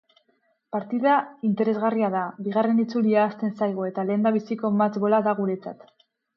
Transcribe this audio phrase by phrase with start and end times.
[0.75, 1.17] Partida
[1.49, 5.89] ionteresgarria da, bigarren itzulia hasten zaigu eta lehendabiziko match-ball-a da guretzat.